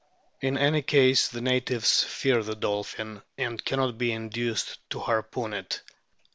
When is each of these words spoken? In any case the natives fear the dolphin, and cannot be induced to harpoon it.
In 0.41 0.57
any 0.57 0.81
case 0.81 1.27
the 1.27 1.41
natives 1.41 2.03
fear 2.03 2.41
the 2.41 2.55
dolphin, 2.55 3.21
and 3.37 3.63
cannot 3.63 3.99
be 3.99 4.11
induced 4.11 4.79
to 4.89 4.99
harpoon 4.99 5.53
it. 5.53 5.83